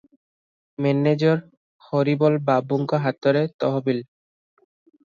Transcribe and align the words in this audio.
Manager 0.85 1.35
Haribol 1.91 2.41
ବାବୁଙ୍କ 2.49 3.03
ହାତରେ 3.07 3.47
ତହବିଲ। 3.61 4.05